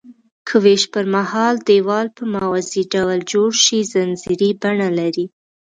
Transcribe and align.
که 0.47 0.55
ویش 0.63 0.83
پرمهال 0.93 1.55
دیوال 1.67 2.07
په 2.17 2.23
موازي 2.35 2.83
ډول 2.93 3.19
جوړ 3.31 3.49
شي 3.65 3.79
ځنځیري 3.93 4.49
بڼه 4.61 4.89
لري. 4.99 5.25